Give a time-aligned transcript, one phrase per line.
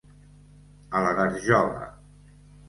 [0.99, 1.85] A la garjola.